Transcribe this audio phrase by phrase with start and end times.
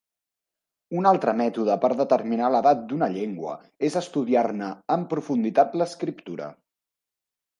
[0.99, 3.53] Un altre mètode per determinar l'edat d'una llengua
[3.89, 6.49] és estudiar-ne en profunditat l'escriptura.